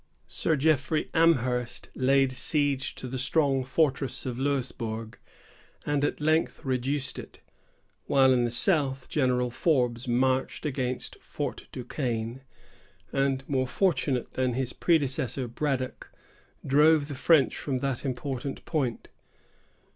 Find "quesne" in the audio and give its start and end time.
11.83-12.41